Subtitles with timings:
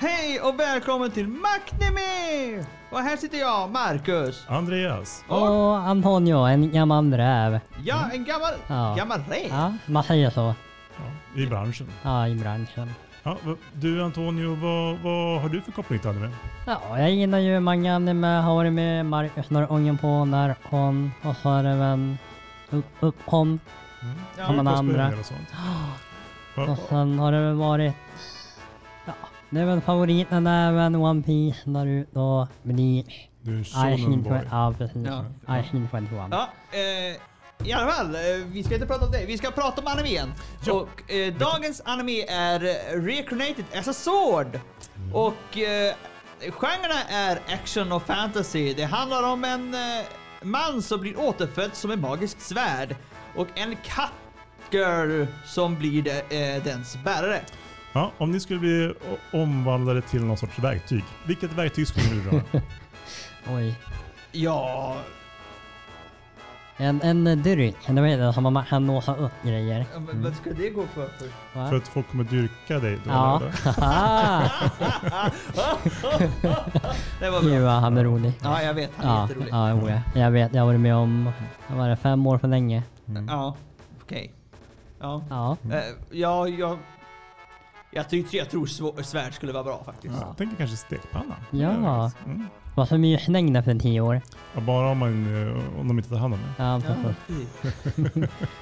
[0.00, 2.64] Hej och välkommen till Macnimi!
[2.90, 4.44] Och här sitter jag, Marcus.
[4.48, 5.24] Andreas.
[5.28, 7.60] Och Antonio, en gammal räv.
[7.84, 8.94] Ja, en gammal, Ja.
[8.98, 9.46] gammal räv.
[9.50, 10.54] Ja, man säger så.
[10.96, 11.88] Ja, I branschen.
[12.02, 12.90] Ja, i branschen.
[13.26, 13.36] Ja,
[13.74, 16.30] du Antonio, vad, vad har du för koppling till anime?
[16.66, 18.26] Ja, jag gillar ju många anime.
[18.26, 22.16] Har varit med Marcus några gånger på när hon och så är det väl
[22.70, 23.60] upp, upp hon.
[24.38, 24.44] Ja.
[24.44, 25.18] Har man andra.
[25.18, 25.48] Och sånt.
[26.56, 27.94] Va- Och sen har det väl varit...
[29.06, 29.12] Ja,
[29.50, 33.28] det är väl favoriten även One Piece, Naruto, Bleach.
[33.42, 34.38] Du är en I shonen Shin boy.
[34.50, 35.06] Ja, precis.
[35.46, 35.58] Ja.
[35.58, 35.90] I 21.
[36.30, 37.16] Ja, eh,
[37.64, 39.26] i alla fall, eh, vi ska inte prata om det.
[39.26, 40.32] Vi ska prata om animen.
[40.64, 40.72] Ja.
[40.72, 42.60] Och eh, dagens anime är
[43.00, 44.60] Reincarnated as a Sword.
[45.12, 45.94] Och eh,
[46.50, 48.74] genrerna är action och fantasy.
[48.74, 50.04] Det handlar om en eh,
[50.42, 52.96] man som blir återfödd som en magisk svärd.
[53.36, 57.40] Och en catgirl som blir det, eh, dens bärare.
[57.92, 58.94] Ja, om ni skulle bli
[59.32, 62.60] omvandlade till någon sorts verktyg, vilket verktyg skulle ni vilja ha?
[63.56, 63.74] Oj.
[64.32, 64.96] Ja,
[66.78, 69.86] En, en dyrk, du vet som man kan låsa upp grejer.
[70.06, 71.08] men vad ska det gå för?
[71.08, 71.26] för?
[71.58, 71.68] Va?
[71.68, 73.10] För att folk kommer dyrka dig då?
[73.10, 73.40] Ja.
[73.42, 73.52] eller?
[77.20, 77.50] det var bra.
[77.50, 78.32] Gud vad han är rolig.
[78.42, 78.90] Ja, jag vet.
[78.96, 79.48] Han är Ja, jätterolig.
[79.52, 80.20] ja, jo, ja.
[80.20, 81.30] Jag vet, jag har varit med om,
[81.68, 82.82] vad var det, fem år för länge.
[83.28, 83.56] Ja,
[84.02, 84.32] okej.
[85.00, 85.22] Ja.
[85.30, 85.56] Ja.
[85.72, 85.78] Eh,
[86.10, 86.78] ja, jag...
[87.96, 88.66] Jag, tyckte, jag tror
[89.02, 90.14] svärd skulle vara bra faktiskt.
[90.20, 91.36] Ja, jag tänker kanske stekpanna.
[91.50, 92.10] Ja.
[92.24, 92.46] Mm.
[92.74, 94.20] Vad som är slängda för tio år.
[94.54, 96.62] Ja, bara om, man, eh, om de inte tar hand om det.
[96.62, 97.14] Ja, Ja,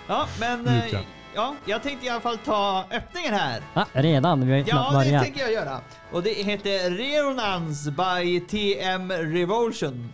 [0.08, 0.66] ja men...
[0.66, 1.00] eh, Mjuka.
[1.34, 3.60] Ja, jag tänkte i alla fall ta öppningen här.
[3.74, 4.46] Ah, redan?
[4.46, 5.22] Vi har ju knappt Ja, det börjat.
[5.24, 5.80] tänker jag göra.
[6.12, 10.12] Och det heter Reonance by TM Revolution.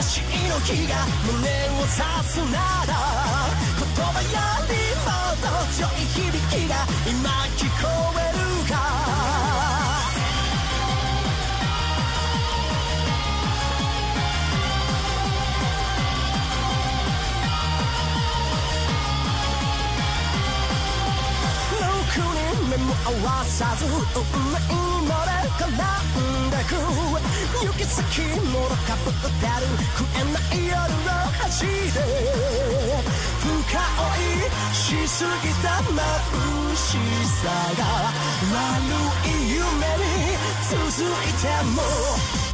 [0.00, 1.36] 魂の火が胸
[1.68, 1.92] を刺
[2.24, 2.56] すな
[2.86, 2.94] ら
[3.76, 4.28] 言葉よ
[4.66, 4.72] り
[5.04, 6.72] もっと強い響きが
[7.06, 7.28] 今
[7.58, 7.84] 聞こ
[8.16, 8.72] えるか
[21.70, 23.92] 6人目も合わさず運
[24.80, 26.74] 命れ絡んでく
[27.66, 29.66] 行き先もろかぶってる
[29.96, 31.98] 食えない夜の恥で
[33.40, 36.98] 深追いしすぎた眩し
[37.42, 37.80] さが
[38.52, 38.62] 悪
[39.26, 40.10] い夢に
[40.68, 42.49] 続いても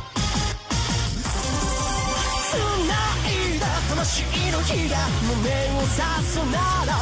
[4.06, 4.96] しいの日が
[5.26, 6.94] 胸を刺すなら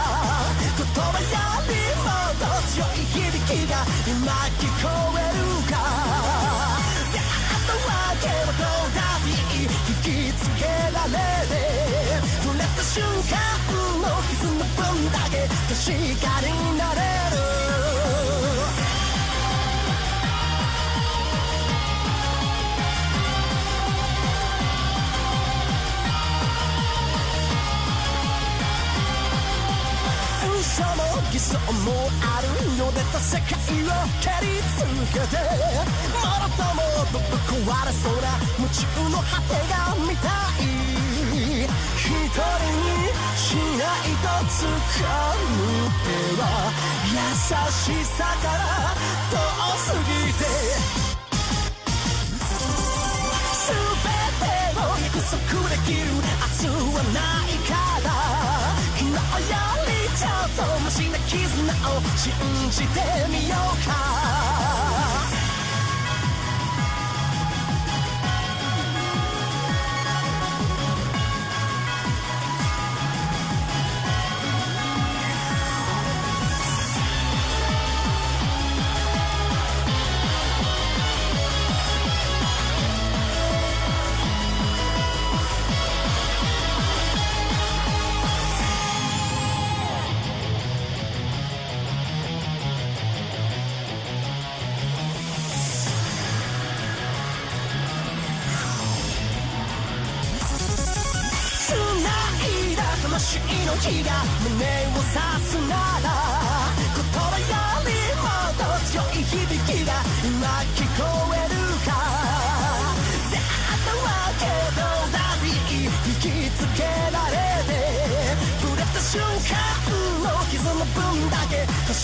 [0.60, 1.28] 言葉よ
[1.68, 4.88] りもっと強い響きが今聞こ
[5.18, 5.74] えるか。
[7.12, 11.12] 出会ったわけはどうだっていい引きつけられ
[11.46, 11.93] て
[33.12, 34.48] た世界を蹴り
[34.78, 35.36] 続けて
[36.12, 36.80] もろとも
[37.12, 38.26] ぶっ壊れそうな
[38.58, 40.28] 夢中の果てが見た
[40.60, 40.64] い。
[41.64, 42.94] 一人に
[43.36, 44.60] しないと掴
[45.50, 45.56] む
[46.04, 46.06] 手
[46.40, 46.42] は
[47.10, 47.16] 優
[47.70, 48.60] しさから
[49.30, 49.34] 遠
[49.78, 50.42] すぎて。
[53.64, 53.72] 全
[54.40, 54.44] て
[54.78, 56.04] を約束できる
[60.94, 62.32] っとマシな絆を信
[62.70, 64.83] じてみようか。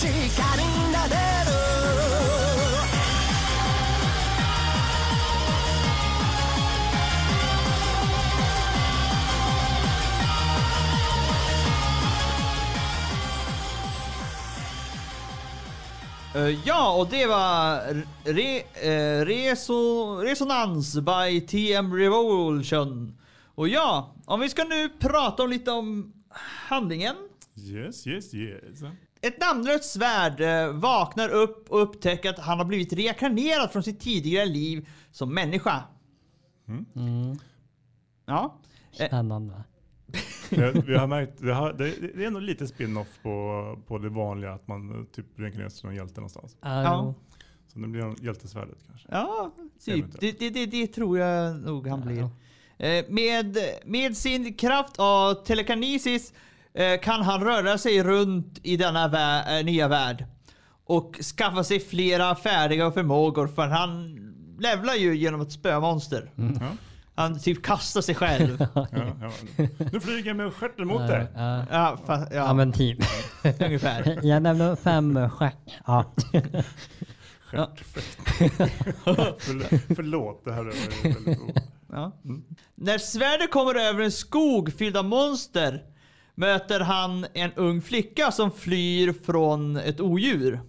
[0.00, 1.14] 確かになれ
[1.50, 1.56] る
[16.36, 17.80] Eh, ja, och det var
[18.24, 23.18] re, eh, reso, Resonans by TM Revolution.
[23.54, 26.12] Och ja, om vi ska nu prata om lite om
[26.68, 27.16] handlingen.
[27.54, 28.82] Yes, yes, yes.
[29.21, 33.99] Ett namnlöst svärd eh, vaknar upp och upptäcker att han har blivit reinkarnerad från sitt
[33.99, 35.83] tidigare liv som människa.
[36.67, 37.39] Mm.
[38.25, 38.59] Ja.
[38.91, 39.63] Spännande.
[40.49, 44.09] Det, vi har märkt, det, har, det, det är nog lite spin-off på, på det
[44.09, 46.57] vanliga att man eh, typ reinkarneras till någon hjälte någonstans.
[46.61, 46.83] Ja.
[46.83, 47.13] Ja.
[47.67, 49.07] Så det blir hjältesvärdet kanske.
[49.11, 49.51] Ja,
[49.85, 50.05] typ.
[50.19, 52.29] Det, det, det, tror jag nog han blir.
[52.77, 56.37] Eh, Med, med sin kraft av telekinesis eh,
[57.01, 60.25] kan han röra sig runt i denna vä- eh, nya värld.
[60.85, 64.17] Och skaffa sig flera färdiga förmågor för han
[64.59, 66.31] levlar ju genom att spöa monster.
[66.35, 66.67] Ja,
[67.15, 68.57] Han typ kastar sig själv.
[68.75, 69.31] ja, ja.
[69.91, 71.27] Nu flyger jag med stjärten mot dig.
[71.35, 72.99] Ja, ja, fa- ja ja, men typ.
[73.59, 74.19] ungefär.
[74.23, 75.55] Jag nämnde fem stjärt.
[75.85, 76.05] Ja.
[79.03, 81.39] Förl- Förlåt, det här ju väldigt
[81.91, 82.11] Ja.
[82.75, 85.83] När svärdet kommer över en skog fylld av monster
[86.35, 90.59] möter han en ung flicka som flyr från ett odjur.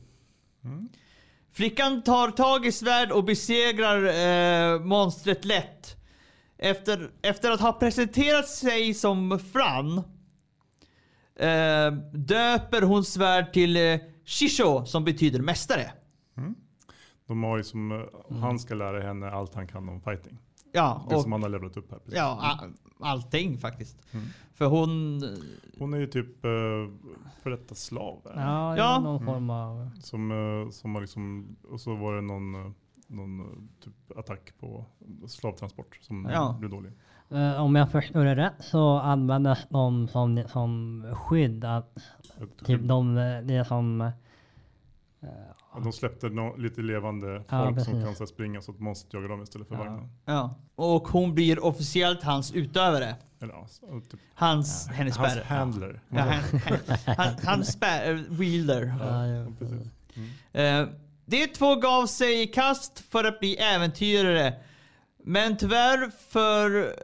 [1.53, 5.97] Flickan tar tag i svärd och besegrar eh, monstret lätt.
[6.59, 9.99] Efter, efter att ha presenterat sig som Fran
[11.37, 15.93] eh, döper hon svärd till eh, Shisho som betyder mästare.
[17.27, 20.39] De har ju som, eh, han ska lära henne allt han kan om fighting.
[20.73, 21.99] Ja, Det och, som han har levlat upp här.
[21.99, 22.15] Precis.
[22.19, 22.69] ja a-
[23.01, 23.99] allting faktiskt.
[24.55, 25.23] För hon
[25.79, 26.91] Hon är ju typ uh,
[27.43, 28.21] för detta slav.
[28.25, 28.33] där.
[28.41, 29.01] Ja, Ja.
[29.01, 29.91] någon form av...
[30.01, 32.71] Som, eh, som har liksom, och så var det någon, eh,
[33.07, 33.47] någon eh,
[33.85, 34.85] typ attack på
[35.27, 36.57] slavtransport som Ja.
[36.59, 36.93] blev dålig.
[37.31, 41.65] Eh, Om jag förstår det rätt så användes de som, som skydd.
[41.65, 41.99] Att,
[42.65, 43.15] typ de,
[43.45, 44.11] det som...
[45.83, 49.29] De släppte no, lite levande Ja, folk som kan så springa så att monstret jagar
[49.29, 49.81] dem istället för Ja.
[49.81, 50.09] vagnen.
[50.25, 53.15] Ja, och hon blir officiellt hans utövare.
[53.41, 56.01] Eller ja, så- typ, Hans, hennes hans handler.
[56.09, 56.61] Ja, han,
[57.07, 58.95] han, han, hans eh, wielder.
[59.01, 59.47] Ja, Ja, ja.
[59.59, 59.87] precis.
[60.53, 60.87] Eh,
[61.27, 64.55] de två gav sig i kast för att bli äventyrare.
[65.25, 66.95] Men tyvärr för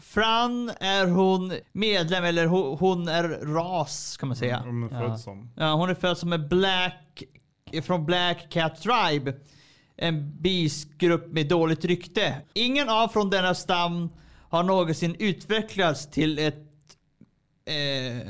[0.00, 4.62] Fran är hon medlem, eller hon, hon är ras kan man säga.
[4.64, 5.00] De är Ja.
[5.08, 5.50] född som.
[5.56, 7.22] Ja, hon är född som en black,
[7.82, 9.34] från Black Cat Tribe.
[9.96, 12.34] En beastgrupp med dåligt rykte.
[12.54, 14.08] Ingen av från denna stam
[14.48, 16.64] har någonsin utvecklats till ett
[17.64, 18.28] eh,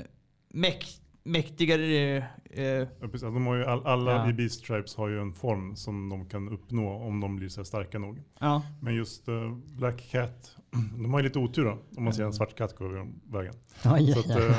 [0.55, 0.87] mäk,
[1.25, 2.17] mäktigare...
[2.17, 2.25] Eh,
[3.01, 3.21] Ja, precis.
[3.23, 4.31] De har ju all, alla Ja.
[4.31, 7.61] i Beast Tribes har ju en form som de kan uppnå om de blir så
[7.61, 8.23] här starka nog.
[8.41, 8.63] ja.
[8.81, 10.57] Men just eh, Black Cat,
[10.97, 11.79] de har ju lite otur då.
[11.97, 13.55] Om man ser en svart katt gå över vägen.
[13.85, 14.55] Oj, Så att, ja.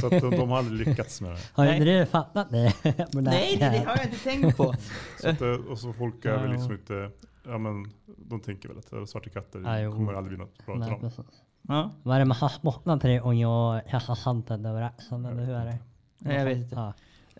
[0.00, 1.38] Så att de, de har aldrig lyckats med det.
[1.52, 1.72] Har Nej.
[1.76, 2.72] inte du fattat det?
[3.12, 4.74] Men Nej, det, det har jag inte tänkt på.
[5.20, 7.10] Så att, eh, och så folk är väl liksom inte,
[7.44, 9.92] ja men de tänker väl att eh, svarta katter Ja, jo.
[9.92, 11.00] kommer aldrig bli något bra dem.
[11.00, 11.24] precis.
[11.68, 15.54] Ja, Vad är det med havsbottnar till och jag kastar saltet över axeln eller hur
[15.54, 15.78] är det?
[16.18, 16.74] Nej, jag vet inte.
[16.76, 16.92] Ja.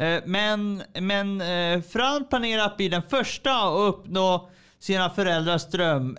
[0.05, 1.43] Eh, men men
[1.83, 6.17] Fran planerar att bli den första att uppnå sina föräldrars dröm.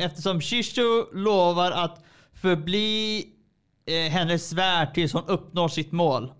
[0.00, 3.24] Eftersom Shishu lovar att förbli
[3.94, 6.32] hennes svärd tills hon uppnår sitt mål.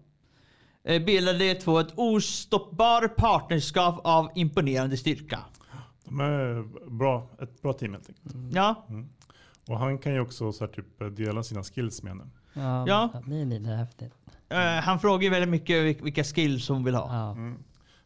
[0.84, 5.38] Eh, bildar de två ett ostoppbar partnerskap av imponerande styrka.
[6.04, 8.34] De är bra, ett bra team helt enkelt.
[8.54, 8.86] Ja,
[9.68, 12.24] Och han kan ju också så här, typ, eh, dela sina skills med henne.
[12.54, 13.22] Ja, Ja.
[13.26, 14.12] det är lite häftigt.
[14.48, 17.14] eh, han frågar ju väldigt mycket vil- vilka skills hon vill ha.
[17.14, 17.30] Ja.
[17.32, 17.58] Mm.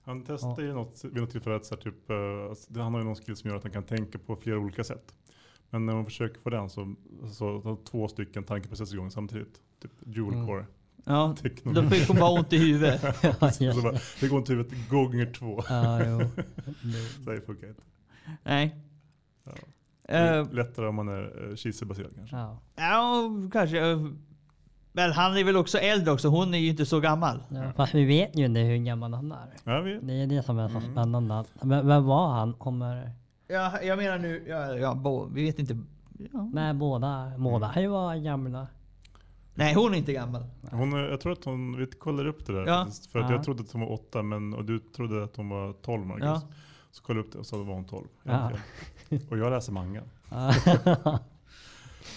[0.05, 2.17] Han testar ju något, vid något tillfälle att så här, typ, eh,
[2.51, 4.59] alltså, det- han har ju någon skill som gör att han kan tänka på flera
[4.59, 5.15] olika sätt.
[5.71, 6.95] Men när man försöker få den så,
[7.33, 9.61] så tar två stycken tankeprocesser igång samtidigt.
[9.83, 10.47] Typ dual Mm.
[10.47, 10.67] core
[11.05, 11.83] Ja, teknologi.
[11.83, 13.03] då fick hon bara ont i huvudet.
[13.61, 15.63] Ja, Så bara, det går inte huvudet gånger två.
[15.69, 16.21] ja, jo.
[17.25, 17.83] Så det funkar inte.
[18.43, 18.77] Nej.
[19.45, 19.53] Ja.
[20.17, 22.37] Eh, Lättare om man är uh, cheesy-baserad kanske.
[22.37, 22.59] Ja.
[22.77, 23.23] Ja,
[23.53, 23.91] kanske.
[23.91, 24.07] eh,
[24.93, 26.29] Men han är väl också äldre också.
[26.29, 27.43] Hon är ju inte så gammal.
[27.49, 29.55] Ja, fast vi vet ju inte hur gammal han är.
[29.65, 30.93] Ja, vi, Det är det som är så Mm.
[30.93, 31.45] spännande.
[31.63, 32.55] Men vem var han?
[32.55, 33.11] Kommer...
[33.51, 35.79] Ja, jag menar nu, ja, ja, bo, vi vet inte.
[36.33, 36.51] Ja.
[36.53, 37.79] Nej, båda, båda Mm.
[37.79, 38.67] är ju var gamla.
[39.55, 40.45] Nej, hon är inte gammal.
[40.71, 42.85] Hon, är- jag tror att hon, vi kollar upp det där Ja.
[42.85, 43.07] faktiskt.
[43.13, 43.37] För att Ja.
[43.37, 46.25] jag trodde att hon var åtta men, och du trodde att hon var 12 Marcus.
[46.25, 46.41] Ja.
[46.91, 48.07] Så kollade jag upp det och så var hon 12.
[48.23, 48.39] Jag Ja.
[48.39, 48.59] hade
[49.09, 49.21] fel.
[49.31, 50.03] Och jag läser manga.
[50.31, 50.53] Ja.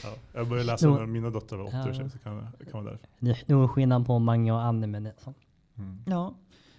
[0.04, 0.10] Ja.
[0.34, 0.94] Jag började läsa Jo.
[0.96, 1.90] när mina döttrar var åtta Ja.
[1.90, 3.08] år sedan, så kan kan vara därför.
[3.20, 5.34] Det är stor skillnad på manga och anime liksom.
[5.78, 6.04] Mm.
[6.06, 6.34] Ja.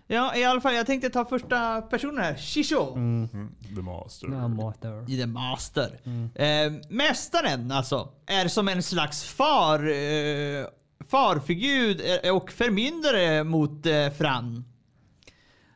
[0.07, 0.75] Ja, i alla fall.
[0.75, 2.37] Jag tänkte ta första personen här.
[2.37, 2.93] Shisho.
[2.95, 3.29] Mm.
[3.33, 3.55] Mm.
[3.77, 4.29] The Master.
[4.29, 5.11] Ja, master.
[5.11, 6.01] I The Master.
[6.05, 6.31] Mm.
[6.35, 10.67] Eh, mästaren alltså, är som en slags far, eh,
[11.11, 14.65] farfigur eh, och förmyndare mot eh, Fran.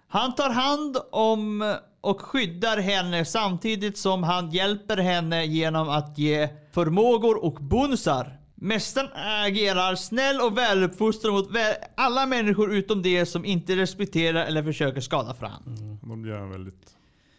[0.08, 6.48] Han tar hand om och skyddar henne samtidigt som han hjälper henne genom att ge
[6.72, 8.37] förmågor och bonusar.
[8.60, 9.08] Mästaren
[9.46, 15.00] agerar snäll och väluppfostrad mot vä- alla människor utom de som inte respekterar eller försöker
[15.00, 15.98] skada Fran.
[16.02, 16.94] Då blir han väldigt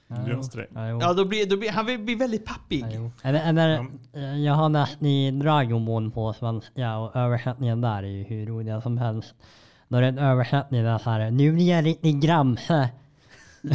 [0.07, 0.33] Ja, blir jo.
[0.35, 0.67] han sträng.
[1.01, 2.85] Ja, då blir, då blir, han blir väldigt pappig.
[3.23, 8.07] Eller, eller, eh, jag har läst i Dragon Ball på svenska och översättningen där är
[8.07, 9.33] ju hur roliga som helst.
[9.87, 12.89] Då är det en översättning där så här, nu blir jag riktigt gramse.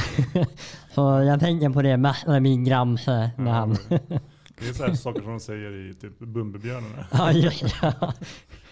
[0.95, 3.31] så jag tänker på det, mästaren min gramse.
[3.39, 3.77] När Ja, han...
[4.59, 7.07] Det är så här saker som de säger i typ Bumbibjörnarna.
[7.13, 8.15] ja, just det.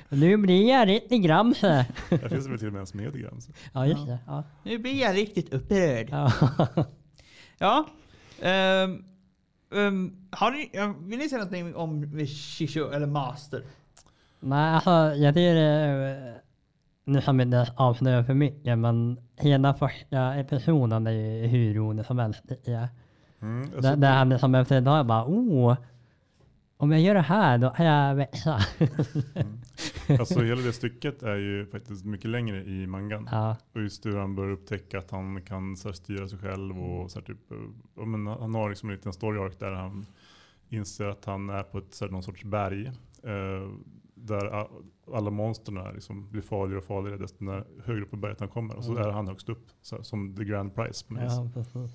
[0.08, 1.86] Nu blir jag riktigt gramse.
[2.10, 3.40] Där finns det väl till och med en smedgram.
[3.40, 3.52] så.
[3.72, 4.18] Ja, just det.
[4.26, 4.44] Ja.
[4.62, 6.08] Nu blir jag riktigt upprörd.
[6.10, 6.32] Ja.
[7.58, 7.86] Ja.
[8.40, 9.04] Ehm,
[9.74, 13.64] ehm, har ni, ja, vill ni säga någonting om Shisho eller Master?
[14.40, 16.34] Nej, alltså jag tycker det...
[17.04, 22.06] Nu ska vi inte avslöja för mycket men hela första episoden är ju hur rolig
[22.06, 22.88] som helst jag.
[23.42, 23.60] Mm.
[23.76, 25.76] Alltså, där han liksom efter ett tag bara oh,
[26.76, 28.58] om jag gör det här då kan jag växa.
[30.18, 33.28] alltså hela det stycket är ju faktiskt mycket längre i mangan.
[33.32, 36.80] ja, Och just hur han börjar upptäcka att han kan så här, styra sig själv
[36.80, 37.58] och så här, typ, eh,
[37.96, 40.06] ja, men han har liksom en liten story arc där han
[40.68, 42.86] inser att han är på ett, så här, någon sorts berg.
[43.22, 43.68] Eh,
[44.14, 44.66] där
[45.14, 48.76] alla monstren liksom blir farligare och farligare desto när- högre upp på berget han kommer.
[48.76, 51.04] Och så är han högst upp, så här, som the grand prize.
[51.08, 51.90] På ja, precis.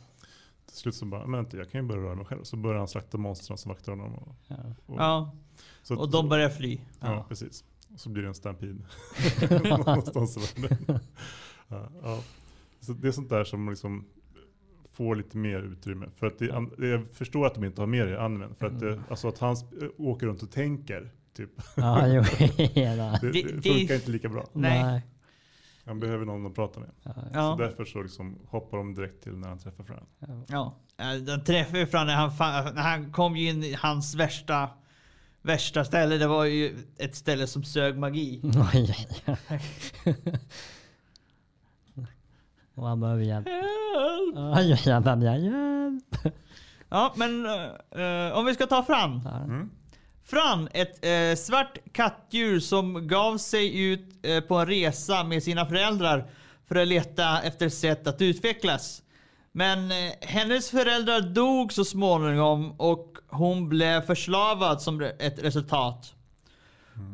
[0.67, 2.43] Till slut så bara, men vänta, jag kan ju börja röra mig själv.
[2.43, 4.13] Så börjar han slakta monstren som vaktar honom.
[4.13, 4.55] Och, Ja.
[4.85, 5.35] och, Ja,
[5.83, 6.79] så att- och de börjar fly.
[6.99, 7.63] Ja, precis.
[7.93, 8.75] Och så blir det en stampede.
[9.85, 10.99] Någonstans i världen.
[11.67, 12.19] ja, ja.
[12.79, 14.05] Så det är sånt där som liksom
[14.91, 16.05] får lite mer utrymme.
[16.15, 16.45] För att det,
[16.87, 18.55] jag förstår att de inte har med det i animen.
[18.55, 19.55] För att, det, alltså att han
[19.97, 21.49] åker runt och tänker, typ.
[21.75, 22.21] Ja, jo,
[22.57, 24.45] det det- funkar inte lika bra.
[24.53, 25.01] Nej.
[25.87, 26.89] Han behöver någon att prata med.
[27.03, 30.05] Ja, Så därför så liksom hoppar de direkt till när han träffar Fran.
[30.47, 30.75] ja.
[31.21, 32.31] Den träffade ju Fran när han,
[32.75, 34.69] när han kom ju in i hans värsta,
[35.41, 36.17] värsta ställe.
[36.17, 38.41] Det var ju ett ställe som sög magi.
[42.75, 43.47] Och han behöver hjälp.
[43.47, 43.65] Hjälp.
[46.89, 49.21] Ja, men eh, om vi ska ta Fran.
[49.25, 49.37] Ja.
[49.37, 49.69] Mm.
[50.29, 55.65] Fran, ett eh, svart kattdjur som gav sig ut eh, på en resa med sina
[55.65, 56.29] föräldrar
[56.67, 59.03] för att leta efter sätt att utvecklas.
[59.51, 66.13] Men eh, hennes föräldrar dog så småningom och hon blev förslavad som re- ett resultat.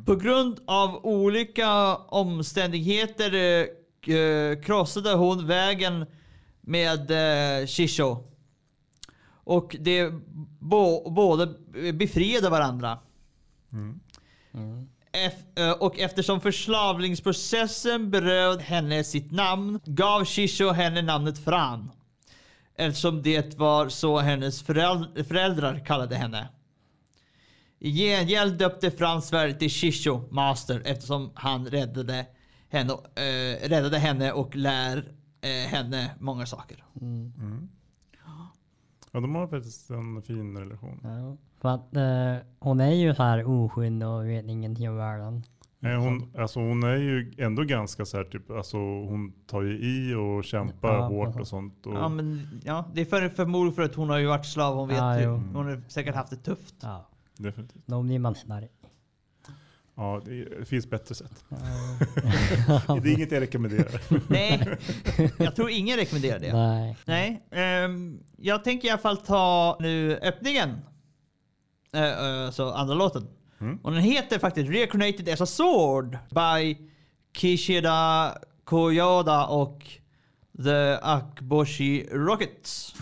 [0.06, 6.06] På grund av olika omständigheter eh, eh, krossade hon vägen
[6.62, 8.18] med eh, Shisho.
[9.44, 10.12] Och det
[10.60, 11.54] bo, båda
[11.94, 13.00] befriade varandra.
[13.74, 14.00] Mm.
[15.12, 21.92] Ef- eh, och eftersom förslavningsprocessen berövde henne sitt namn gav Shisho henne namnet Fran.
[22.76, 26.48] Eftersom det var så hennes föräld- föräldrar kallade henne.
[27.80, 32.26] I gengäld döpte Fran Sverige till Shisho Master eftersom han räddade
[32.70, 36.84] henne, eh, räddade henne och lär eh, henne många saker.
[37.02, 37.70] Mm.
[39.16, 41.00] Ja, de har faktiskt en fin relation.
[41.04, 41.38] Ja.
[41.62, 45.44] För att eh, hon är ju så här oskyldig och vet ingenting om världen.
[45.80, 49.78] Nej, hon, alltså hon är ju ändå ganska så här, typ, alltså hon tar ju
[49.80, 51.86] i och kämpar Ja, hårt och sånt.
[51.86, 54.76] Och, Ja, men, ja, det är för, förmodligen för att hon har ju varit slav.
[54.76, 55.28] Hon vet Ja, ju.
[55.28, 56.76] Hon har säkert haft det tufft.
[56.82, 57.84] Ja, Definitivt.
[57.86, 58.68] då blir man snarare.
[59.96, 61.46] Ja, det, finns bättre sätt.
[63.04, 64.02] Det är inget jag rekommenderar.
[64.28, 64.78] Nej,
[65.38, 66.54] jag tror ingen rekommenderar det.
[66.54, 66.98] Nej.
[67.06, 70.70] Nej, ehm, jag tänker i alla fall ta nu öppningen.
[71.96, 73.28] Uh, så andra låten.
[73.62, 73.80] Mm.
[73.84, 76.78] Och den heter faktiskt Reincarnated as a Sword by
[77.38, 79.84] Kishida Koyoda och
[80.64, 82.96] The Akboshi Rockets.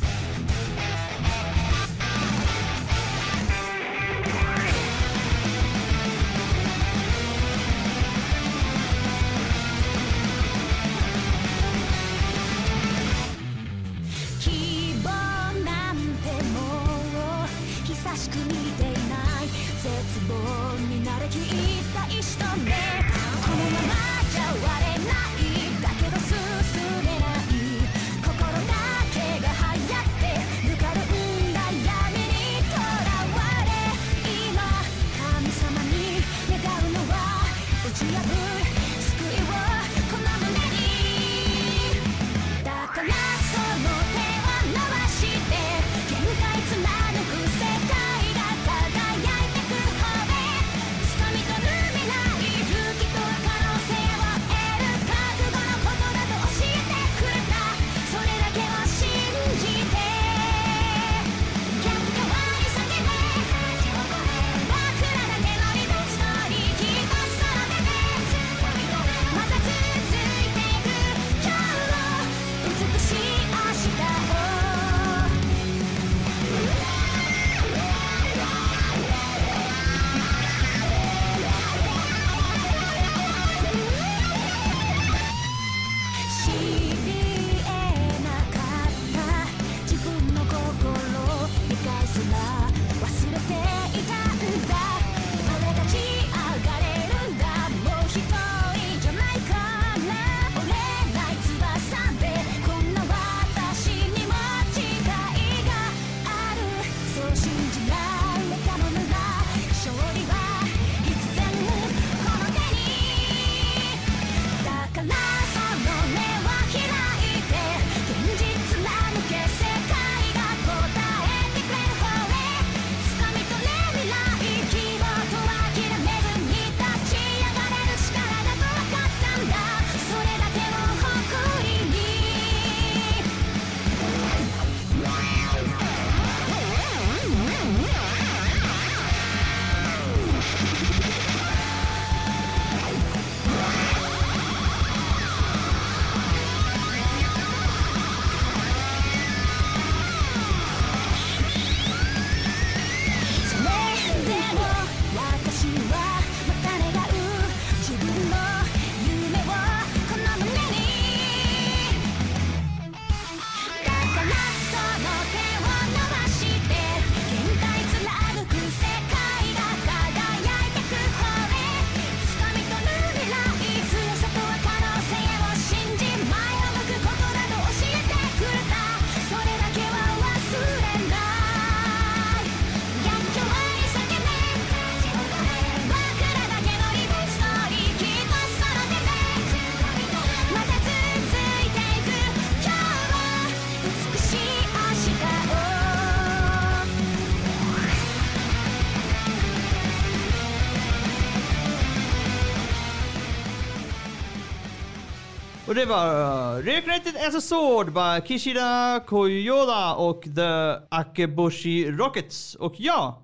[205.81, 212.55] Det var uh, Recreated as a Sword by Kishida Koyoda och The Akeboshi Rockets.
[212.55, 213.21] Och ja.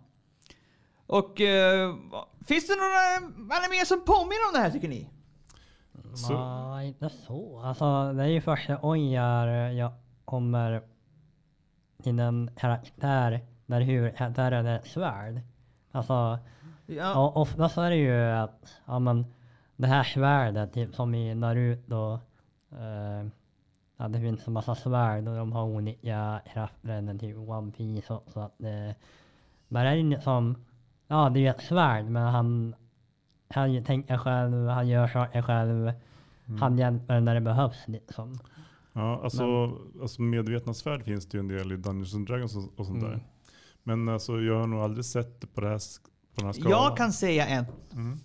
[1.07, 1.95] Och eh,
[2.47, 5.09] finns det några anime som påminner om det här tycker ni?
[6.15, 7.61] Så, Nej, inte så.
[7.63, 9.91] Alltså det är ju första gången jag, jag
[10.25, 10.81] kommer
[12.03, 15.41] till en karaktär där huvudkaraktären är ett svärd.
[15.91, 16.39] Alltså,
[16.85, 17.15] Ja.
[17.19, 19.25] och oftast är det ju att, ja men
[19.75, 22.19] det här svärdet, typ som i Naruto.
[22.71, 23.27] Eh,
[23.97, 28.13] ja, det finns en massa svärd och de har olika krafter än typ One Piece
[28.13, 28.39] också.
[28.39, 28.95] Att, eh,
[29.67, 30.55] men det är ju som,
[31.07, 32.75] ja det är ju ett svärd men han
[33.49, 35.91] han ju tänker själv, han gör saker själv.
[36.59, 38.39] Han hjälper när det behövs liksom.
[38.93, 42.79] ja, alltså, alltså medvetna svärd finns det ju en del i Dungeons and Dragons och,
[42.79, 43.11] och sånt Mm.
[43.11, 43.23] där.
[43.83, 46.71] Men alltså, jag har nog aldrig sett det på, det här, på den här skalan.
[46.71, 47.65] Jag kan säga en.
[47.93, 48.19] Mm.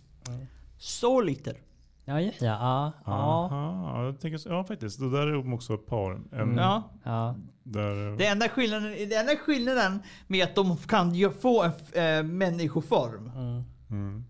[0.79, 1.57] Soul Eater.
[2.05, 2.93] Ja just det, ja.
[3.07, 3.13] Ja.
[3.13, 4.99] Aha, ja, jag tänker, så- ja faktiskt.
[5.01, 6.13] Det där är också ett par.
[6.13, 6.57] En, Mm.
[6.59, 6.83] Ja.
[7.03, 7.35] ja.
[7.63, 11.95] där, Det enda skillnaden, det enda skillnaden med att de kan ju få en f-
[11.97, 13.31] eh, människoform.
[13.37, 13.63] Mm.
[13.91, 14.25] Mm.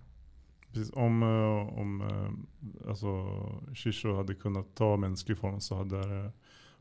[0.73, 3.07] Precis, om eh, om eh, alltså,
[3.75, 6.33] Shisho hade kunnat ta mänsklig form så hade det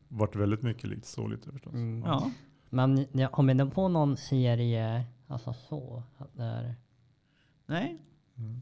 [0.07, 1.73] varit väldigt mycket likt så lite förstås.
[1.73, 2.03] Mm.
[2.05, 2.31] Ja.
[2.69, 6.03] Men jag kommer inte på någon serie, alltså så.
[6.17, 6.75] Att det är,
[7.65, 7.97] Nej.
[8.37, 8.61] Mm.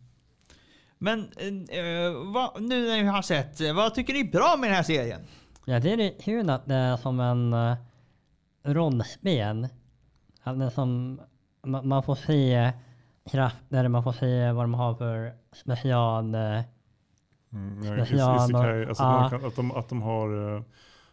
[1.02, 4.70] Men eh, vad, nu när vi har sett, eh, vad tycker ni är bra med
[4.70, 5.22] den här serien?
[5.66, 7.76] jag tycker det är kul att det är som en uh,
[8.64, 9.68] rollspel.
[10.44, 11.22] Att det är som,
[11.66, 12.72] man, man får se
[13.32, 16.36] krafter, man får se vad de har för special...
[16.36, 16.62] eh,
[17.54, 18.04] Mm, ja, Ja,
[18.46, 19.28] isekai, men- alltså ja.
[19.30, 20.62] kan, att, de, att, de har, eh,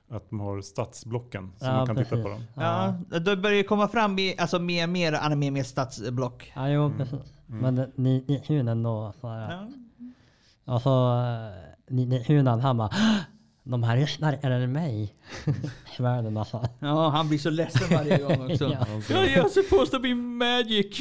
[0.09, 2.25] att de har stadsblocken så Ja, man kan titta precis.
[2.25, 2.42] på dem.
[2.55, 2.95] Ja.
[3.21, 6.53] Då börjar det komma fram mer, alltså mer, mer anime med stadsblock.
[6.57, 7.33] Ja, jo precis.
[7.47, 9.12] Men det, det, det är kul ändå.
[9.21, 9.53] Så här.
[9.53, 10.75] Ja.
[10.75, 12.90] Och så eh, det, det är kul att han bara
[13.69, 15.14] de här är starkare än mig.
[15.97, 16.64] Svärden alltså.
[16.79, 18.64] ja, han blir så ledsen varje gång också.
[18.64, 18.87] Ja.
[19.11, 19.25] ja.
[19.25, 21.01] Jag är supposed to be magic.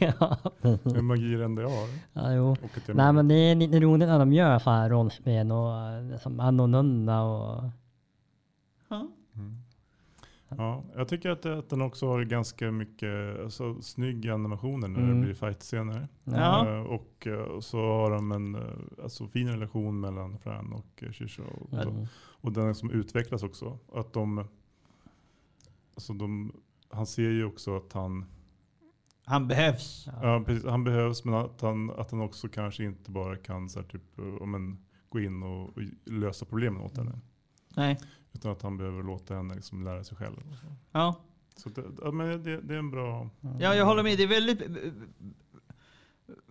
[0.00, 1.88] ja, Hur magi är det enda jag har.
[2.12, 2.56] ja, jo.
[2.86, 6.40] Nej men det är lite roligt när de gör så här rollspel och eh, som
[6.40, 7.64] annorlunda och...
[8.88, 9.08] ja.
[10.50, 15.16] Ja, jag tycker att, att den också har ganska mycket alltså, snygg animationer när Mm.
[15.20, 16.08] det blir fight-scener.
[16.24, 16.68] Ja.
[16.68, 18.62] Eh, och eh, så har de en eh,
[19.02, 21.42] alltså, fin relation mellan Fran och uh, Shisho.
[21.42, 22.06] Och, Mm.
[22.16, 23.78] och den som utvecklas också.
[23.92, 24.44] Att de,
[25.94, 26.52] alltså de,
[26.90, 28.24] han ser ju också att han,
[29.24, 30.08] Han behövs.
[30.22, 33.80] ja, precis, han behövs men att han, att han också kanske inte bara kan så
[33.80, 37.18] här, typ, om en, gå in och, och lösa problemen åt henne.
[37.78, 37.98] Nej.
[38.32, 40.36] Utan att han behöver låta henne liksom lära sig själv.
[40.92, 41.14] Ja.
[41.56, 43.30] Så det, ja, men det, det är en bra...
[43.60, 44.18] ja, jag håller med.
[44.18, 44.92] Det är väldigt eh,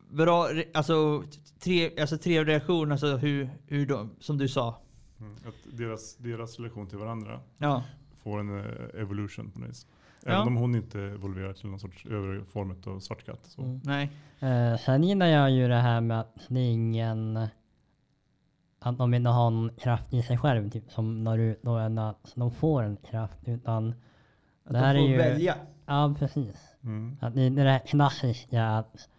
[0.09, 1.23] bra, alltså,
[1.59, 4.81] tre, alltså trevlig reaktion, alltså hur, hur de, som du sa.
[5.19, 7.83] Mm, att deras, deras relation till varandra Ja.
[8.23, 9.87] får en eh, evolution på något vis.
[10.23, 10.31] Ja.
[10.31, 13.39] Även om hon inte evolverar till någon sorts övre form av svart katt.
[13.43, 13.61] Så.
[13.61, 13.81] Mm.
[13.83, 14.11] Nej.
[14.39, 17.47] Eh, sen gillar jag ju det här med att det är ingen...
[18.79, 22.83] Att de inte har en kraft i sig själv, typ som Naruto, att de får
[22.83, 23.39] en kraft.
[23.47, 23.93] Utan
[24.63, 25.17] Att det här de är får ju...
[25.17, 25.55] välja.
[25.85, 26.75] Ja, precis.
[26.83, 27.17] Mm.
[27.21, 29.09] Att det är det där klassiska att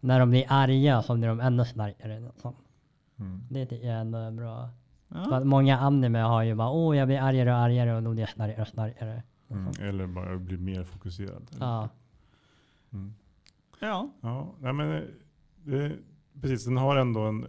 [0.00, 2.20] när de blir arga så blir de ännu starkare.
[2.20, 2.54] Liksom.
[3.18, 3.40] Mm.
[3.50, 4.68] Det tycker jag ändå är bra.
[5.08, 5.36] För Ja.
[5.36, 8.22] att många anime har ju bara åh jag blir argare och argare och då blir
[8.22, 9.22] jag starkare och starkare.
[9.48, 9.72] Mm.
[9.80, 11.50] Eller bara bli mer fokuserad.
[11.60, 11.88] Ja.
[12.92, 13.14] Mm.
[13.80, 14.10] ja.
[14.20, 15.02] Ja, nej men eh,
[15.64, 15.92] det,
[16.40, 16.64] precis.
[16.64, 17.46] Den har ändå en,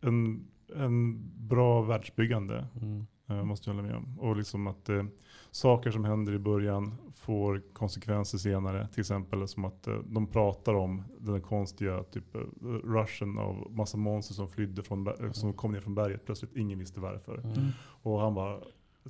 [0.00, 2.66] en, en bra världsbyggande.
[2.82, 3.06] Mm.
[3.28, 4.18] eh, måste jag hålla med om.
[4.18, 5.04] Och liksom att eh,
[5.50, 8.88] saker som händer i början får konsekvenser senare.
[8.88, 12.40] Till exempel som att eh, de pratar om den konstiga typ, eh,
[12.84, 16.26] rushen av massa monster som flydde från, eh, som kom ner från berget.
[16.26, 17.38] Plötsligt ingen visste varför.
[17.38, 17.68] Mm.
[18.02, 18.60] Och han bara,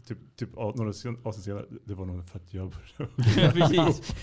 [0.09, 0.91] typ, typ av- några
[1.25, 2.73] avsnitt senare, det var nog för att jag
[3.53, 4.15] Precis.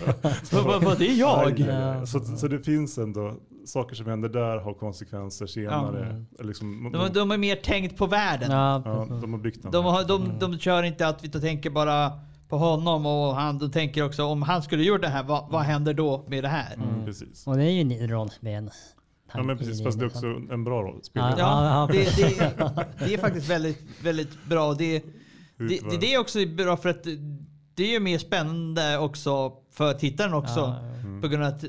[0.51, 1.59] Vad vad- vad det är jag?
[1.59, 2.05] Ja.
[2.05, 6.05] så, så det finns ändå saker som händer där har konsekvenser senare.
[6.05, 6.25] Mm.
[6.39, 8.51] Eller Liksom, De, de är mer tänkt på världen.
[8.51, 9.21] Ja, ja, precis.
[9.21, 9.71] de har byggt den.
[9.71, 12.11] De, har, de, de kör inte att vi tänker bara
[12.49, 15.61] på honom och han de tänker också om han skulle gjort det här, vad, vad
[15.61, 16.75] händer då med det här?
[16.75, 17.47] mm, precis.
[17.47, 18.69] Och det är ju lite rollspel.
[19.33, 21.01] Ja men precis, fast det är också en bra roll.
[21.13, 22.37] Ja, Ja, ja, det, precis.
[22.37, 24.73] det, det är faktiskt väldigt, väldigt bra.
[24.73, 25.03] Det,
[25.67, 27.03] det, det, det är också bra för att
[27.75, 30.59] det är ju mer spännande också för tittaren också.
[30.59, 31.21] Ja, Mm.
[31.21, 31.63] På grund av att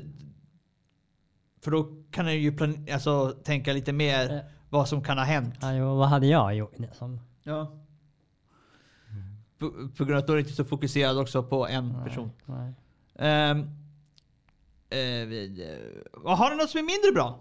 [1.63, 4.41] för då kan den ju plan, alltså, tänka lite mer Ja.
[4.69, 5.55] vad som kan ha hänt.
[5.61, 7.19] ja, jo, vad hade jag gjort liksom?
[7.43, 7.71] Ja.
[9.59, 12.03] På, på grund av att då är det inte så fokuserad också på en Nej,
[12.03, 12.31] person.
[12.45, 12.73] nej.
[15.25, 15.67] Vi,
[16.25, 17.39] eh, har du något som är mindre bra?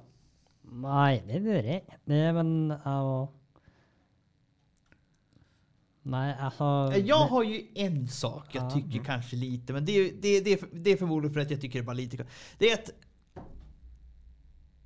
[0.63, 1.83] Nej, det är det.
[2.05, 2.75] Det är väl...
[2.85, 3.29] Ja,
[6.03, 6.93] Nej, alltså...
[7.05, 8.71] Jag har ju en sak jag Ja.
[8.71, 11.79] tycker kanske lite, men det är, det, det, det är förmodligen för att jag tycker
[11.79, 12.27] det bara lite
[12.59, 12.91] Det är att...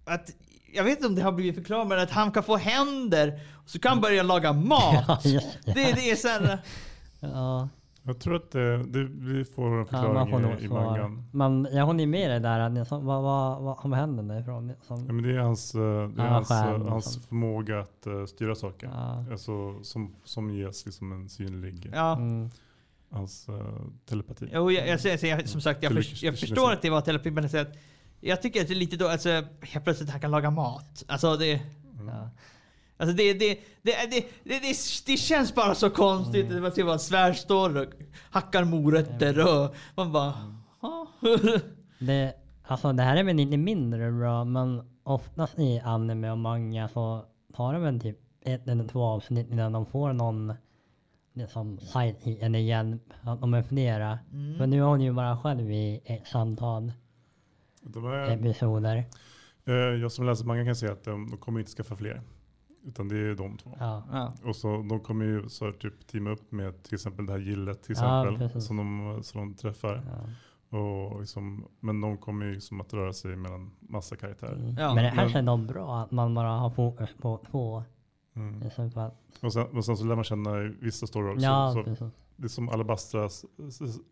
[0.05, 0.31] att
[0.73, 3.79] jag vet inte om det har blivit förklarat, men att han kan få händer så
[3.79, 5.05] kan han börja laga mat.
[5.09, 5.73] Ja, just det.
[5.73, 6.59] Det, är såhär...
[7.21, 7.69] Ja,
[8.07, 10.69] Jag tror att det, det, vi får en ja, man får förklaring nog i, i
[10.69, 11.25] mangan.
[11.33, 12.61] Men jag håller med dig där.
[12.61, 14.69] att Liksom, vad, vad, vad kommer händerna ifrån?
[14.69, 17.13] Ja, Liksom, men det är hans, eh, det är Ja, hans, skärm eh, och hans
[17.13, 17.27] sånt.
[17.27, 18.91] förmåga att eh, styra saker.
[18.95, 19.25] ja.
[19.31, 22.17] Alltså, som, som ges liksom en synlig, Ja.
[22.17, 22.51] Mm.
[23.11, 23.55] hans eh,
[24.09, 24.49] telepati.
[24.53, 27.01] Jo, jag, jag, jag, jag, som sagt, jag, Tele- för, jag förstår att det var
[27.01, 27.77] terapi, men jag, säger att
[28.21, 29.29] jag tycker att det är lite då, alltså,
[29.61, 31.05] helt plötsligt han kan laga mat.
[31.09, 31.61] Alltså det...
[32.09, 32.31] Ja.
[32.97, 33.49] Alltså det, det,
[33.83, 34.75] det, det, det, det,
[35.07, 36.51] det känns bara så konstigt.
[36.51, 36.63] Mm.
[36.63, 37.87] Man ser vad svär står och
[38.31, 40.35] hackar morötter och man bara...
[40.83, 41.61] Mm.
[41.99, 46.89] Det, alltså det här är väl lite mindre bra, men oftast i anime och manga
[46.89, 50.55] så tar det väl typ ett eller två avsnitt innan de får någon
[51.33, 54.19] liksom sidekick eller hjälp, att de är flera.
[54.33, 54.59] Mm.
[54.59, 56.93] För nu är hon ju bara själv i ett samtal
[57.83, 59.05] De episoder.
[59.67, 62.23] eh, jag som läser manga kan säga att de, de kommer inte skaffa fler.
[62.87, 63.77] Utan det är de två.
[63.81, 64.03] Ja.
[64.13, 64.33] Ja.
[64.45, 67.41] Och så de kommer ju så här, typ teama upp med till exempel det här
[67.41, 68.49] gillet till Ja, exempel.
[68.49, 68.67] precis.
[68.69, 70.03] som, de, som de träffar.
[70.71, 70.79] Ja.
[70.79, 74.55] Och liksom, men de kommer ju som att röra sig mellan massa karaktärer.
[74.57, 74.75] Mm.
[74.79, 77.83] Ja, men det här men- känns nog bra att man bara har fokus på två.
[78.37, 78.63] Mm.
[79.43, 81.43] Och, sen, och sen så lär man känna vissa story arcs.
[81.43, 82.13] ja, så, så, precis.
[82.37, 83.45] Det är som Alabastras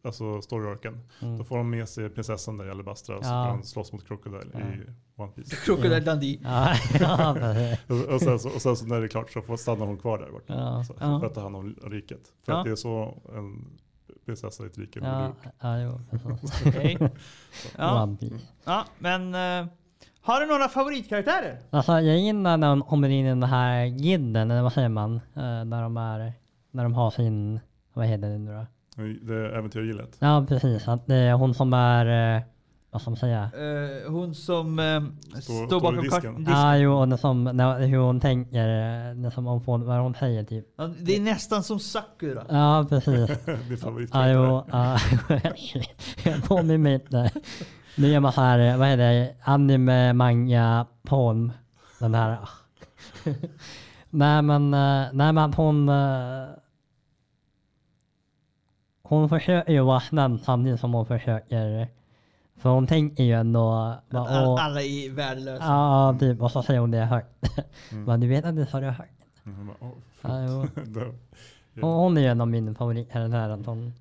[0.04, 1.00] alltså story arken.
[1.22, 1.38] Mm.
[1.38, 3.46] Då får de med sig prinsessan där i Alabastra och så Ja.
[3.46, 4.60] de slåss mot Crocodile Ja.
[4.60, 4.80] i
[5.16, 5.56] One Piece.
[5.56, 6.38] Crocodile Dundee.
[8.14, 10.18] Och, sen, så, och sen så när det är klart så får stannar hon kvar
[10.18, 10.54] där borta.
[10.54, 10.84] Ja.
[10.84, 11.20] Så, Ja.
[11.20, 12.20] För att ta hand om riket.
[12.44, 12.58] För Ja.
[12.58, 13.64] att det är så en
[14.26, 16.62] prinsessa i ett rike Ja, ja, jo, precis.
[16.66, 16.98] Okej.
[17.78, 18.44] Ja, One Piece.
[18.64, 19.34] ja, men...
[19.34, 19.66] eh,
[20.24, 21.58] har du några favoritkaraktärer?
[21.70, 25.14] Alltså jag gillar när de kommer in i den här gilden, eller vad säger man?
[25.16, 26.32] Eh, när de är,
[26.70, 27.60] när de har sin,
[27.92, 28.66] vad heter det nu då?
[29.22, 30.16] Det är äventyrgillet.
[30.18, 32.42] Ja precis, att det är hon som är, eh,
[32.90, 33.42] vad ska man säga?
[33.42, 35.02] Eh, hon som uh,
[35.40, 36.46] står står bakom disken.
[36.48, 38.68] Ja jo, och det som, när, hur hon tänker,
[39.10, 40.66] eh, det som hon får, vad hon säger typ.
[40.76, 42.44] Ja, Det är nästan som Sakura.
[42.48, 43.26] Ja precis.
[43.44, 44.32] Din Ja favoritkaraktär.
[44.32, 44.98] jo, ja.
[46.30, 47.30] jag påminner mig inte.
[47.96, 51.52] Nu gör man så här, eh, vad heter det, anime, manga, poem.
[52.00, 52.38] Den här.
[54.10, 55.90] nej men, eh, nej men hon...
[59.12, 61.88] Hon försöker ju vara snäll samtidigt som hon försöker.
[62.56, 63.72] För hon tänker ju ändå...
[63.72, 65.64] Att bara, all, alla är värdelösa.
[65.64, 66.42] Ja, typ.
[66.42, 67.58] Och så säger hon det högt.
[67.92, 68.04] Mm.
[68.04, 69.12] Men du vet att du sa det högt.
[69.44, 70.68] Mm, hon bara, "Åh,
[71.74, 73.62] Ja, Hon, är ju en av mina favoritkaraktärer.
[73.66, 73.92] Hon,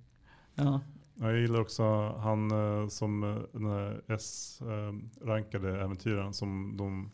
[0.55, 0.79] Ja.
[1.19, 7.11] Ja, Jag gillar också han eh, som eh, den S-rankade äventyraren som de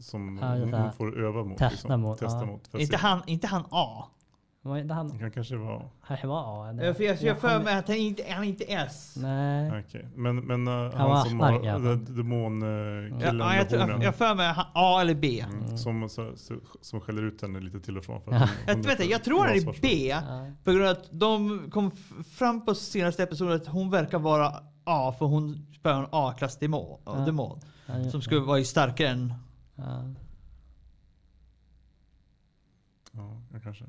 [0.00, 1.58] som Ja, hon, får öva mot.
[1.58, 2.46] Testa mot, Testa ja.
[2.46, 4.04] mot Inte, han, inte han A.
[4.68, 5.08] var inte han...
[5.08, 6.68] Det kan kanske vara, Kanske var A?
[6.70, 6.84] eller?
[6.84, 9.14] Jag, för jag, jag för mig att han inte han är inte S.
[9.16, 9.84] Nej.
[9.86, 10.08] okej.
[10.14, 11.86] Men, men eh, var han som i har fall.
[11.86, 15.40] uh, demonkillen Ja, ja, jag, tror- jag, jag för mig han, A eller B.
[15.48, 18.20] Mm, som, så, så, som skäller ut henne lite till och från.
[18.22, 18.42] För Ja.
[18.42, 19.80] att hon, Jag, hon vet, inte, för jag tror han är.
[19.82, 20.08] B.
[20.08, 20.46] Ja.
[20.64, 24.54] På grund av att de kom f- fram på senaste episoden att hon verkar vara
[24.84, 27.00] A för hon spöar en A-klass demon.
[27.06, 27.12] Ja.
[27.14, 28.24] demon Ja, just som det.
[28.24, 29.34] skulle vara starkare än...
[29.74, 30.02] Ja.
[33.12, 33.84] Ja, jag kanske.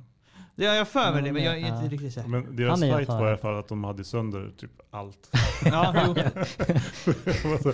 [0.61, 1.75] Ja, jag för mig Ja, det men jag är ja.
[1.83, 2.27] inte riktigt säker.
[2.29, 5.29] Men deras Han är fight var i alla fall att de hade sönder typ allt.
[5.65, 6.15] Ja, jo.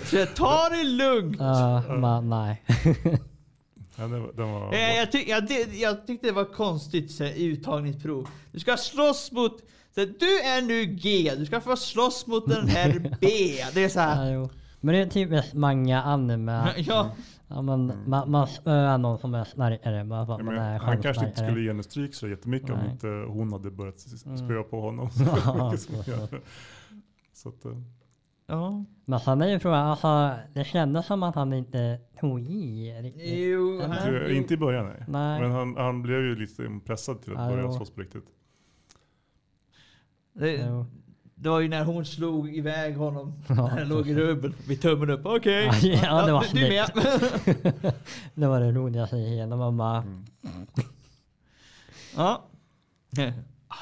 [0.04, 1.36] Så jag tar det lugnt.
[1.40, 2.62] Ja, men nej.
[3.96, 7.32] ja, var- den var, Jag, jag, tyck, jag, jag tyckte det var konstigt så här,
[7.36, 8.28] uttagningsprov.
[8.52, 9.52] Du ska slåss mot...
[9.94, 13.28] Så här, du är nu G, du ska få slåss mot den här B.
[13.74, 14.32] Det är så Ja, här.
[14.32, 14.50] jo.
[14.80, 16.74] Men det är typiskt manga anime.
[16.76, 17.10] Ja,
[17.48, 20.78] Ja, men man, man spöar någon som är starkare bara för att Ja, man är
[20.78, 22.90] han kanske inte skulle ge henne stryk så jättemycket om Nej.
[22.90, 24.38] inte hon hade börjat Mm.
[24.38, 25.08] spöa på honom.
[25.44, 25.72] Ja,
[27.32, 27.72] så att, eh,
[28.46, 28.84] ja.
[29.04, 33.22] Men sen är ju frågan, alltså, det kändes som att han inte tog i riktigt.
[33.38, 35.04] Jo, han, inte i början nej.
[35.08, 35.40] Nej.
[35.40, 38.24] Men han, han blev ju lite pressad till att Ja, börja slåss på riktigt.
[40.32, 40.84] det.
[41.38, 43.32] Det var ju när hon slog iväg honom.
[43.48, 43.54] Ja.
[43.54, 44.52] När han låg i rubbel.
[44.68, 45.20] Med tummen upp.
[45.26, 45.70] Okej.
[45.82, 46.70] Ja, ja, det var du, du är
[47.84, 47.92] med.
[48.34, 49.56] det var det roligaste i hela.
[49.56, 50.24] Man bara, Mm.
[52.16, 52.44] ja.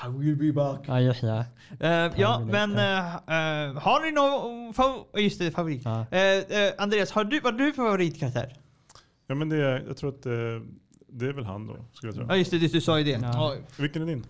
[0.06, 0.80] I will be back.
[0.86, 1.44] ja just det.
[1.80, 5.82] Eh, ja, men eh, eh, har ni någon fav- just det, favorit?
[5.84, 6.06] Ja.
[6.78, 8.56] Andreas, har du, vad har du för favoritkaraktär?
[9.26, 10.62] Ja men det, är- jag tror att det,
[11.08, 12.36] det är väl han då, skulle jag Ja tro.
[12.36, 13.10] just det, du, du sa ju det.
[13.10, 13.30] Ja.
[13.32, 13.54] Ja.
[13.78, 14.24] Vilken är din?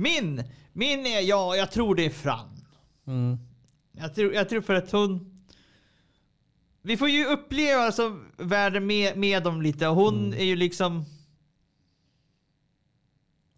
[0.00, 2.48] Min, min är, ja jag tror det är Fran.
[3.06, 3.38] Mm.
[3.92, 5.42] Jag tror, jag tror för att hon...
[6.82, 10.32] Vi får ju uppleva alltså, världen med, med dem lite hon Mm.
[10.38, 11.04] är ju liksom...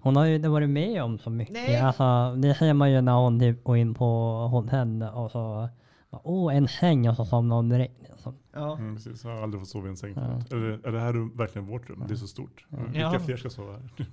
[0.00, 1.55] Hon har ju inte varit med om så mycket.
[1.55, 1.76] Nej.
[1.76, 4.05] Alltså, det ser man ju när hon typ går in på
[4.50, 5.68] hotell och så
[6.11, 8.00] Åh, en säng och så somnar hon direkt.
[8.11, 8.35] Liksom.
[8.52, 8.76] Ja.
[8.78, 9.24] Mm, precis.
[9.24, 10.52] Jag har aldrig fått sova i en säng förut.
[10.52, 10.57] Är,
[10.88, 12.05] är det här verkligen vårt rum?
[12.09, 12.66] Det är så stort.
[12.68, 13.20] Vilka Ja.
[13.20, 13.83] fler ska sova här?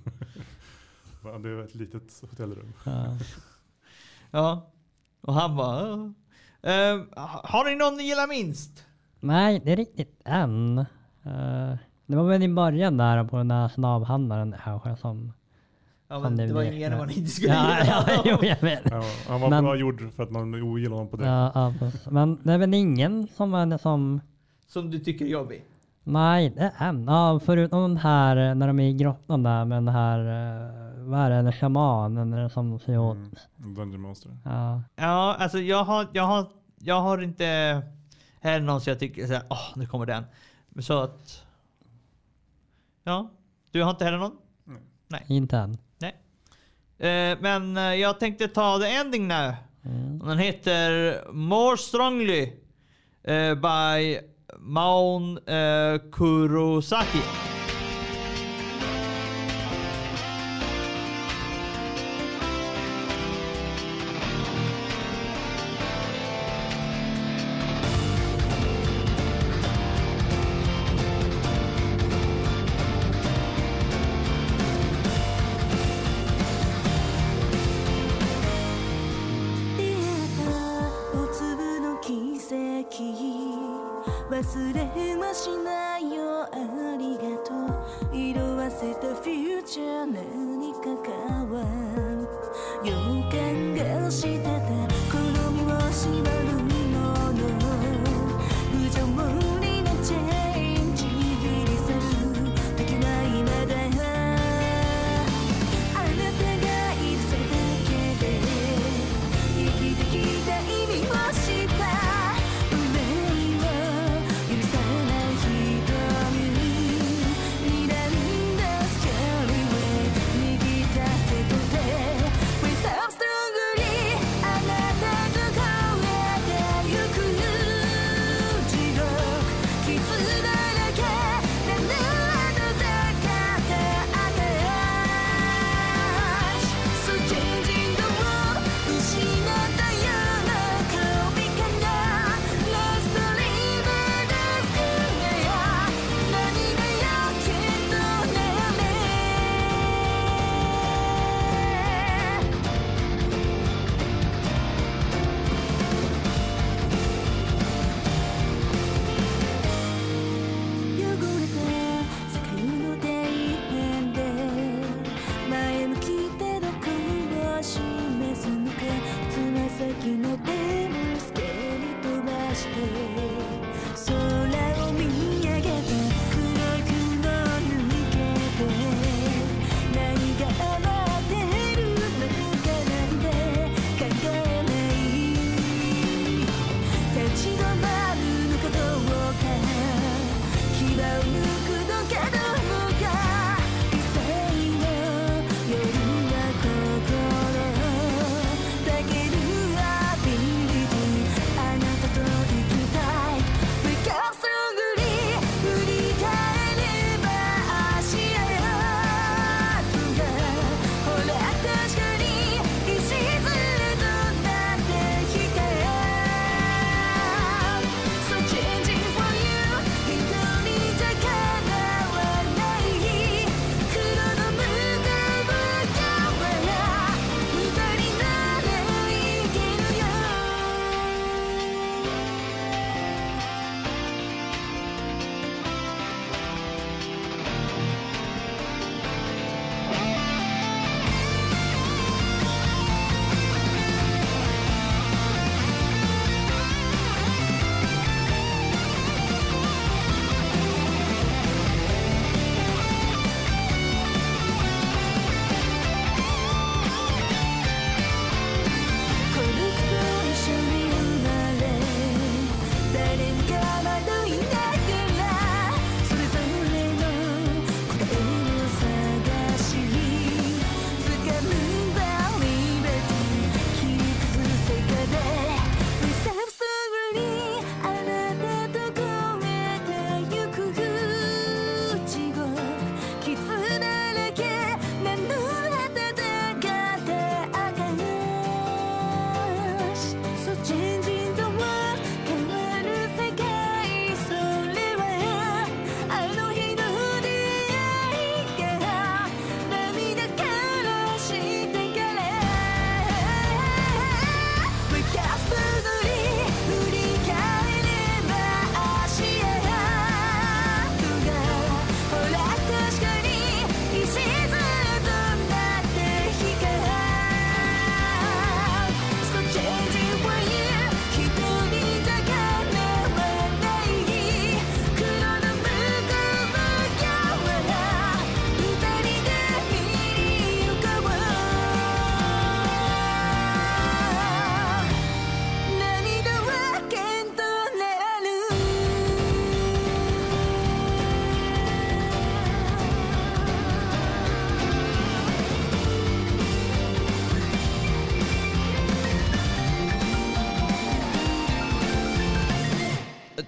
[1.22, 2.72] Det är ett litet hotellrum.
[2.84, 3.16] Ja.
[4.30, 4.70] ja.
[5.20, 5.80] Och han bara...
[6.62, 7.00] Eh,
[7.44, 8.84] har ni någon ni gillar minst?
[9.20, 10.78] Nej, det är riktigt än.
[10.78, 15.32] Eh, det var väl i början där på den där snabbhandlaren kanske som...
[16.08, 16.98] Ja, men det det var ju mer än ja.
[16.98, 18.04] vad ni inte skulle Ja, gilla.
[18.08, 18.82] ja, jo, jag vet.
[18.90, 21.26] Ja, han var Men- bra gjord för att man ogillar honom på det.
[21.26, 24.20] Ja, ja, men det är väl ingen som är som...
[24.66, 25.64] Som du tycker är jobbig?
[26.04, 27.04] Nej, det är en.
[27.04, 30.18] Ja, förutom den här eh, när de är i grottan där med den här...
[30.18, 31.36] eh, Vad är det?
[31.36, 33.16] En shamanen eller som ser åt.
[33.16, 33.74] Mm.
[33.74, 34.36] Dungeon Monster.
[34.44, 34.82] Ja.
[34.96, 36.46] Ja, alltså jag har, jag har,
[36.78, 37.46] jag har inte
[38.40, 40.24] här någon som jag tycker såhär, åh, nu kommer den.
[40.80, 41.44] Så att...
[43.04, 43.30] Ja,
[43.70, 44.36] du har inte heller någon?
[45.26, 45.78] Inte än.
[45.98, 46.14] Nej.
[46.98, 49.54] Eh, men eh, jag tänkte ta the ending nu.
[49.84, 50.18] Mm.
[50.18, 52.52] Den heter More Strongly
[53.22, 54.18] eh, by
[54.58, 57.49] Maun eh, Kurosaki.
[84.30, 86.44] 忘れはしないよ。
[86.44, 88.16] ありがとう。
[88.16, 90.06] 色あせたフューチャー。
[90.06, 91.62] 何か変わ
[91.96, 92.28] る。
[92.84, 92.92] 予
[93.30, 94.50] 感がしてた。
[95.10, 95.18] 好
[95.50, 96.10] みを縛
[96.54, 96.59] る。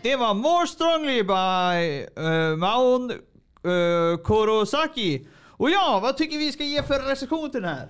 [0.03, 5.27] Det var More Strongly by uh, Maon uh, Kurosaki.
[5.46, 7.88] Och ja, vad tycker vi ska ge för recension till den här?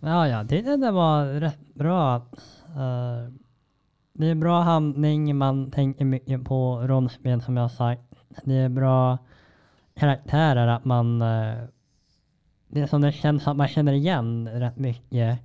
[0.00, 2.14] Ja, jag tyckte det var rätt bra.
[2.66, 3.32] Eh,
[4.12, 8.02] det är bra handling, man tänker mycket på rollspel som jag sagt.
[8.44, 9.18] Det är bra
[9.94, 11.22] karaktärer, att man...
[11.22, 11.54] eh,
[12.68, 15.38] det är som det känns att man känner igen rätt mycket.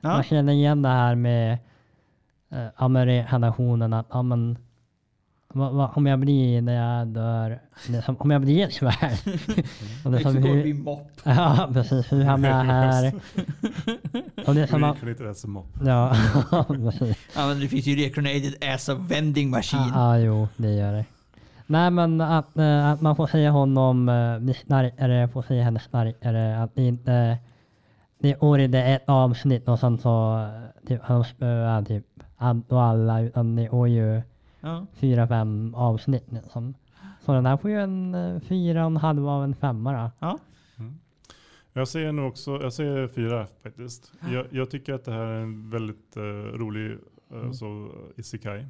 [0.00, 0.08] Ja.
[0.08, 1.58] Man känner igen det här med
[2.52, 4.58] uh, Amerikanationen att ja, men,
[5.52, 7.60] kommer jag bli när jag dör?
[8.18, 9.18] Om jag blir ett svärd?
[10.04, 11.10] Och det är som Det kommer hur- bli mopp.
[11.24, 12.12] Ja, precis.
[12.12, 13.12] Hur hamnar jag här?
[14.46, 15.66] Och det är som att, Reincarnated as a mop.
[15.84, 16.16] ja,
[16.68, 17.16] precis.
[17.36, 19.80] Ja, men det finns ju Recreated as a vending machine.
[19.94, 21.04] Ja, ah, jo, det gör det.
[21.66, 25.80] Nej, men att, eh, att man får se honom uh, bli starkare, får se henne
[25.80, 26.62] starkare.
[26.62, 27.38] Att det inte...
[28.20, 32.04] Det är inte ett avsnitt och sen så eh, typ, han spöar typ
[32.36, 33.20] allt och alla.
[33.20, 34.22] Utan det är ju
[34.60, 34.86] Ja.
[34.92, 36.74] fyra, fem avsnitt liksom.
[37.20, 40.10] Så den här får ju en eh, fyra och en halv av en femma då.
[40.18, 40.38] Ja.
[41.78, 44.12] Jag säger nog också, jag säger fyra faktiskt.
[44.32, 46.98] Jag, jag tycker att det här är en väldigt eh, rolig
[47.32, 48.66] uh, så, isekai.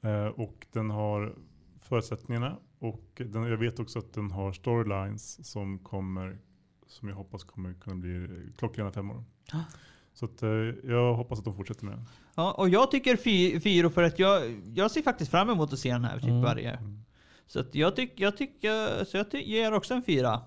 [0.00, 1.34] Eh, och den har
[1.78, 6.38] förutsättningarna och den, jag vet också att den har storylines som kommer,
[6.86, 9.24] som jag hoppas kommer kunna bli klockrena femmor.
[9.52, 9.62] Ah.
[10.18, 10.48] Så att, eh,
[10.84, 12.04] jag hoppas att de fortsätter med den.
[12.34, 15.78] Ja, och jag tycker fy, fyra för att jag, jag ser faktiskt fram emot att
[15.78, 16.42] se den här typ Mm.
[16.42, 16.78] varje.
[17.46, 20.40] Så att jag tycker, jag tycker, så jag ty, ger också en fyra.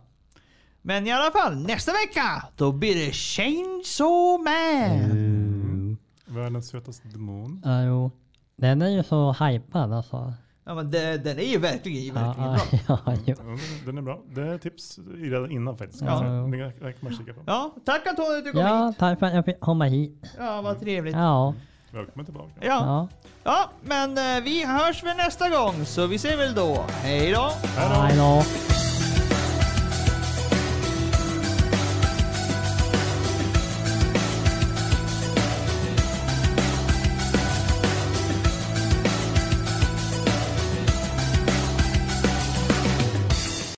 [0.82, 5.12] Men i alla fall, nästa vecka då blir det Chainsaw Man.
[5.12, 5.98] Mm.
[6.26, 7.62] Världens sötaste demon.
[7.66, 8.12] Ja, jo.
[8.56, 10.34] Den är ju så hypad alltså.
[10.66, 12.80] Ja men det, den är ju verkligen, verkligen Ja, bra.
[12.88, 13.14] ja.
[13.28, 13.44] Ja,
[13.86, 14.20] den- är bra.
[14.36, 16.02] Det är tips redan innan faktiskt.
[16.02, 16.20] Ja.
[16.22, 17.42] Den kan man kika på.
[17.46, 18.98] Ja, tack Antonija att du kom Ja, hit.
[19.00, 20.24] tack för att jag fick komma hit.
[20.40, 21.16] Ja, vad trevligt.
[21.16, 21.54] Ja,
[21.92, 22.52] Välkommen tillbaka.
[22.60, 23.08] Ja, ja.
[23.44, 26.86] ja men eh, vi hörs väl nästa gång så vi ses väl då.
[26.90, 27.52] Hej då!
[27.78, 28.02] Hej då!
[28.02, 28.44] Hej då.